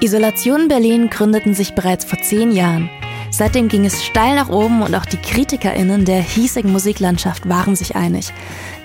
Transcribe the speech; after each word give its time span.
Isolation 0.00 0.68
Berlin 0.68 1.08
gründeten 1.08 1.54
sich 1.54 1.74
bereits 1.74 2.04
vor 2.04 2.18
zehn 2.20 2.52
Jahren. 2.52 2.90
Seitdem 3.30 3.68
ging 3.68 3.84
es 3.84 4.04
steil 4.04 4.34
nach 4.34 4.48
oben 4.48 4.82
und 4.82 4.94
auch 4.94 5.06
die 5.06 5.16
KritikerInnen 5.16 6.04
der 6.04 6.20
hiesigen 6.20 6.72
Musiklandschaft 6.72 7.48
waren 7.48 7.74
sich 7.74 7.96
einig. 7.96 8.32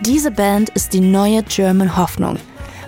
Diese 0.01 0.31
Band 0.31 0.69
ist 0.69 0.93
die 0.93 1.01
neue 1.01 1.43
German 1.43 1.97
Hoffnung. 1.97 2.37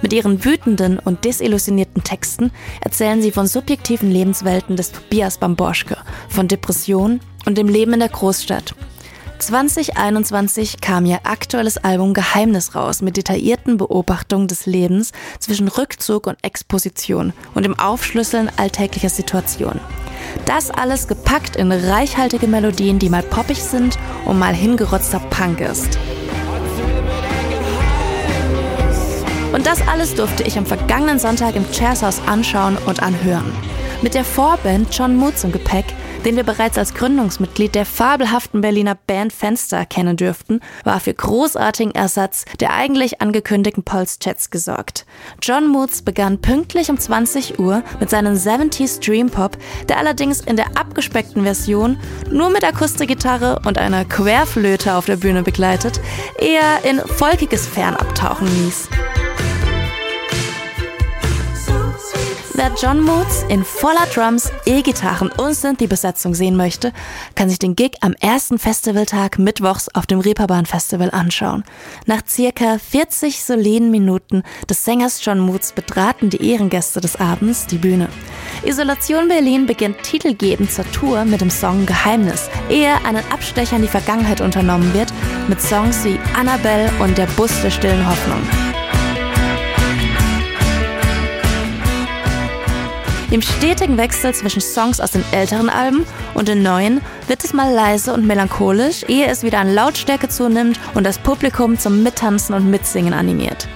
Mit 0.02 0.14
ihren 0.14 0.44
wütenden 0.44 0.98
und 0.98 1.26
desillusionierten 1.26 2.04
Texten 2.04 2.52
erzählen 2.82 3.22
sie 3.22 3.32
von 3.32 3.48
subjektiven 3.48 4.10
Lebenswelten 4.10 4.76
des 4.76 4.92
Tobias 4.92 5.38
Bamborschke, 5.38 5.98
von 6.30 6.48
Depressionen 6.48 7.20
und 7.46 7.58
dem 7.58 7.68
Leben 7.68 7.94
in 7.94 8.00
der 8.00 8.10
Großstadt. 8.10 8.74
2021 9.42 10.82
kam 10.82 11.06
ihr 11.06 11.22
aktuelles 11.24 11.78
Album 11.78 12.14
Geheimnis 12.14 12.76
raus 12.76 13.02
mit 13.02 13.18
detaillierten 13.18 13.78
Beobachtungen 13.78 14.48
des 14.48 14.68
Lebens 14.68 15.14
zwischen 15.40 15.68
Rückzug 15.68 16.28
und 16.28 16.38
Exposition 16.44 17.34
und 17.56 17.64
dem 17.64 17.78
Aufschlüsseln 17.78 18.52
alltäglicher 18.58 19.10
Situationen. 19.10 19.82
Das 20.46 20.70
alles 20.70 21.08
gepackt 21.08 21.56
in 21.56 21.72
reichhaltige 21.72 22.46
Melodien, 22.46 23.00
die 23.00 23.10
mal 23.10 23.24
poppig 23.24 23.64
sind 23.64 23.98
und 24.26 24.38
mal 24.38 24.54
hingerotzter 24.54 25.20
Punk 25.32 25.60
ist. 25.60 25.98
Und 29.54 29.66
das 29.66 29.86
alles 29.88 30.14
durfte 30.14 30.44
ich 30.44 30.58
am 30.58 30.68
vergangenen 30.68 31.18
Sonntag 31.18 31.56
im 31.56 31.70
Chairshaus 31.72 32.22
anschauen 32.28 32.78
und 32.86 33.02
anhören. 33.02 33.52
Mit 34.02 34.14
der 34.14 34.26
Vorband 34.26 34.96
John 34.96 35.16
Moods 35.16 35.44
im 35.44 35.52
Gepäck 35.52 35.86
den 36.26 36.36
wir 36.36 36.44
bereits 36.44 36.78
als 36.78 36.94
Gründungsmitglied 36.94 37.76
der 37.76 37.86
fabelhaften 37.86 38.62
Berliner 38.62 38.96
Band 38.96 39.34
Fenster 39.34 39.86
kennen 39.86 40.18
dürften, 40.18 40.60
war 40.84 41.00
für 41.00 41.14
großartigen 41.14 41.96
Ersatz 41.96 42.46
der 42.60 42.74
eigentlich 42.74 43.22
angekündigten 43.22 43.84
Pulse-Chats 43.84 44.50
gesorgt. 44.50 45.06
John 45.42 45.68
Moods 45.68 46.02
begann 46.04 46.40
pünktlich 46.40 46.90
um 46.90 47.00
20 47.00 47.60
Uhr 47.60 47.84
mit 48.00 48.10
seinem 48.10 48.36
70s 48.36 49.04
Dream 49.04 49.30
Pop, 49.30 49.58
der 49.90 49.98
allerdings 49.98 50.42
in 50.42 50.56
der 50.56 50.78
abgespeckten 50.78 51.44
Version 51.44 51.98
nur 52.30 52.50
mit 52.50 52.64
Akustikgitarre 52.64 53.62
und 53.66 53.78
einer 53.78 54.06
Querflöte 54.06 54.96
auf 54.96 55.06
der 55.06 55.18
Bühne 55.18 55.44
begleitet, 55.44 56.00
eher 56.40 56.84
in 56.90 57.00
folkiges 57.00 57.68
Fernabtauchen 57.68 58.48
ließ. 58.48 58.90
Wer 62.54 62.72
John 62.76 63.02
Moods 63.02 63.46
in 63.48 63.64
voller 63.64 64.06
Drums, 64.14 64.52
E-Gitarren 64.66 65.32
und 65.32 65.54
Synthie-Besetzung 65.54 66.36
sehen 66.36 66.58
möchte, 66.58 66.92
kann 67.34 67.48
sich 67.48 67.60
den 67.60 67.78
Gig 67.78 67.94
am 68.02 68.14
ersten 68.20 68.60
Festivaltag 68.60 69.40
mittwochs 69.40 69.88
auf 69.90 70.06
dem 70.06 70.20
Reeperbahn 70.20 70.66
Festival 70.66 71.12
anschauen. 71.12 71.64
Nach 72.08 72.22
circa 72.28 72.78
40 72.78 73.42
soliden 73.42 73.90
Minuten 73.90 74.44
des 74.70 74.84
Sängers 74.84 75.24
John 75.24 75.40
Moods 75.40 75.72
betraten 75.72 76.30
die 76.30 76.46
Ehrengäste 76.52 77.00
des 77.00 77.16
Abends 77.16 77.68
die 77.68 77.78
Bühne. 77.78 78.10
Isolation 78.66 79.30
Berlin 79.30 79.66
beginnt 79.66 80.04
titelgebend 80.04 80.72
zur 80.72 80.90
Tour 80.92 81.24
mit 81.24 81.40
dem 81.40 81.50
Song 81.50 81.86
Geheimnis, 81.86 82.50
ehe 82.70 82.94
einen 83.06 83.24
Abstecher 83.32 83.78
in 83.78 83.84
die 83.84 83.88
Vergangenheit 83.88 84.42
unternommen 84.42 84.94
wird 84.94 85.14
mit 85.48 85.62
Songs 85.62 86.04
wie 86.04 86.20
Annabelle 86.36 86.92
und 87.00 87.18
Der 87.18 87.28
Bus 87.28 87.62
der 87.62 87.72
stillen 87.72 88.06
Hoffnung. 88.06 88.71
Im 93.32 93.42
stetigen 93.42 93.98
Wechsel 93.98 94.34
zwischen 94.34 94.60
Songs 94.60 95.00
aus 95.00 95.12
den 95.12 95.24
älteren 95.32 95.70
Alben 95.70 96.06
und 96.34 96.50
den 96.50 96.64
neuen 96.64 97.00
wird 97.28 97.42
es 97.46 97.54
mal 97.54 97.74
leise 97.74 98.14
und 98.14 98.28
melancholisch, 98.28 99.06
ehe 99.08 99.26
es 99.28 99.42
wieder 99.42 99.60
an 99.60 99.74
Lautstärke 99.74 100.28
zunimmt 100.28 100.78
und 100.96 101.06
das 101.06 101.18
Publikum 101.18 101.80
zum 101.80 102.04
Mittanzen 102.04 102.54
und 102.54 102.70
Mitsingen 102.70 103.14
animiert. 103.14 103.70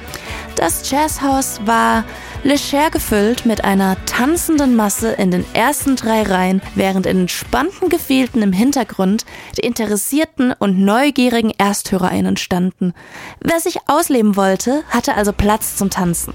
Das 0.58 0.89
Jazzhaus 0.89 1.62
war 1.66 2.03
leger 2.44 2.89
gefüllt 2.92 3.45
mit 3.45 3.64
einer 3.64 3.95
tanzenden 4.06 4.75
Masse 4.75 5.14
in 5.14 5.31
den 5.31 5.45
ersten 5.53 5.95
drei 5.95 6.23
Reihen, 6.23 6.62
während 6.75 7.06
in 7.06 7.22
entspannten 7.22 7.88
Gefehlten 7.88 8.41
im 8.41 8.52
Hintergrund 8.52 9.25
die 9.58 9.66
interessierten 9.66 10.53
und 10.59 10.79
neugierigen 10.79 11.52
ErsthörerInnen 11.58 12.35
standen. 12.35 12.94
Wer 13.40 13.62
sich 13.62 13.88
ausleben 13.88 14.35
wollte, 14.35 14.84
hatte 14.90 15.16
also 15.16 15.31
Platz 15.31 15.78
zum 15.78 15.90
Tanzen. 15.90 16.34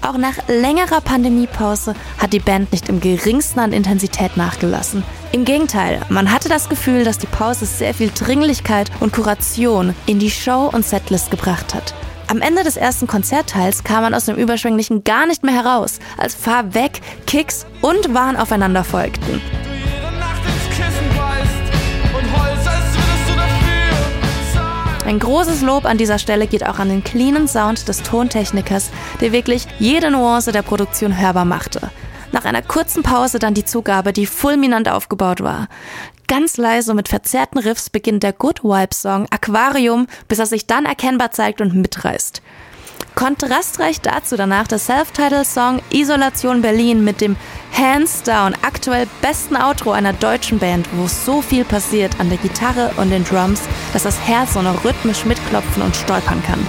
Auch 0.00 0.16
nach 0.16 0.36
längerer 0.48 1.00
Pandemiepause 1.00 1.94
hat 2.18 2.32
die 2.32 2.38
Band 2.38 2.72
nicht 2.72 2.88
im 2.88 3.00
geringsten 3.00 3.60
an 3.60 3.72
Intensität 3.72 4.36
nachgelassen. 4.36 5.02
Im 5.32 5.44
Gegenteil, 5.44 6.00
man 6.08 6.32
hatte 6.32 6.48
das 6.48 6.68
Gefühl, 6.68 7.04
dass 7.04 7.18
die 7.18 7.26
Pause 7.26 7.66
sehr 7.66 7.92
viel 7.94 8.10
Dringlichkeit 8.10 8.90
und 9.00 9.12
Kuration 9.12 9.94
in 10.06 10.18
die 10.18 10.30
Show 10.30 10.70
und 10.72 10.86
Setlist 10.86 11.30
gebracht 11.30 11.74
hat. 11.74 11.94
Am 12.28 12.40
Ende 12.42 12.62
des 12.62 12.76
ersten 12.76 13.06
Konzertteils 13.06 13.84
kam 13.84 14.02
man 14.02 14.14
aus 14.14 14.26
dem 14.26 14.36
Überschwänglichen 14.36 15.02
gar 15.02 15.26
nicht 15.26 15.42
mehr 15.42 15.54
heraus, 15.54 15.98
als 16.18 16.34
Fahr 16.34 16.74
weg, 16.74 17.00
Kicks 17.26 17.66
und 17.80 18.12
Wahn 18.14 18.36
aufeinander 18.36 18.84
folgten. 18.84 19.40
Ein 25.08 25.20
großes 25.20 25.62
Lob 25.62 25.86
an 25.86 25.96
dieser 25.96 26.18
Stelle 26.18 26.46
geht 26.46 26.66
auch 26.66 26.78
an 26.78 26.90
den 26.90 27.02
cleanen 27.02 27.48
Sound 27.48 27.88
des 27.88 28.02
Tontechnikers, 28.02 28.90
der 29.22 29.32
wirklich 29.32 29.66
jede 29.78 30.10
Nuance 30.10 30.52
der 30.52 30.60
Produktion 30.60 31.18
hörbar 31.18 31.46
machte. 31.46 31.90
Nach 32.30 32.44
einer 32.44 32.60
kurzen 32.60 33.02
Pause 33.02 33.38
dann 33.38 33.54
die 33.54 33.64
Zugabe, 33.64 34.12
die 34.12 34.26
fulminant 34.26 34.86
aufgebaut 34.86 35.42
war. 35.42 35.68
Ganz 36.26 36.58
leise 36.58 36.92
mit 36.92 37.08
verzerrten 37.08 37.58
Riffs 37.58 37.88
beginnt 37.88 38.22
der 38.22 38.34
Good 38.34 38.62
Vibe 38.62 38.94
Song 38.94 39.26
Aquarium, 39.30 40.08
bis 40.28 40.40
er 40.40 40.46
sich 40.46 40.66
dann 40.66 40.84
erkennbar 40.84 41.30
zeigt 41.30 41.62
und 41.62 41.74
mitreißt. 41.74 42.42
Kontrastreich 43.14 44.00
dazu 44.00 44.36
danach 44.36 44.66
der 44.66 44.78
Self-Title-Song 44.78 45.80
Isolation 45.90 46.62
Berlin 46.62 47.04
mit 47.04 47.20
dem 47.20 47.36
hands 47.72 48.22
down 48.22 48.54
aktuell 48.62 49.06
besten 49.22 49.56
Outro 49.56 49.92
einer 49.92 50.12
deutschen 50.12 50.58
Band, 50.58 50.88
wo 50.92 51.06
so 51.06 51.42
viel 51.42 51.64
passiert 51.64 52.18
an 52.20 52.28
der 52.28 52.38
Gitarre 52.38 52.92
und 52.96 53.10
den 53.10 53.24
Drums, 53.24 53.62
dass 53.92 54.04
das 54.04 54.20
Herz 54.20 54.54
so 54.54 54.62
noch 54.62 54.84
rhythmisch 54.84 55.24
mitklopfen 55.24 55.82
und 55.82 55.96
stolpern 55.96 56.42
kann. 56.42 56.66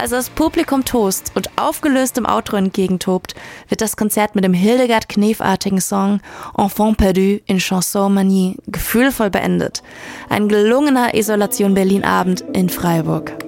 Als 0.00 0.10
das 0.10 0.30
Publikum 0.30 0.84
tost 0.84 1.32
und 1.34 1.50
aufgelöst 1.56 2.18
im 2.18 2.26
Outro 2.26 2.56
entgegentobt, 2.56 3.34
wird 3.68 3.80
das 3.80 3.96
Konzert 3.96 4.36
mit 4.36 4.44
dem 4.44 4.54
Hildegard 4.54 5.08
Knefartigen 5.08 5.80
Song 5.80 6.20
Enfant 6.56 6.98
perdu 6.98 7.40
in 7.46 7.58
Chanson 7.58 8.14
Manie 8.14 8.56
gefühlvoll 8.68 9.30
beendet. 9.30 9.82
Ein 10.28 10.48
gelungener 10.48 11.14
Isolation 11.14 11.74
Berlin 11.74 12.04
Abend 12.04 12.44
in 12.52 12.68
Freiburg. 12.68 13.47